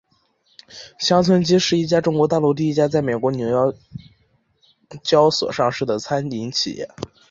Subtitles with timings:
[0.97, 3.71] 乡村基是一家中国大陆第一家在美国纽
[5.03, 6.89] 交所上市的餐饮企业。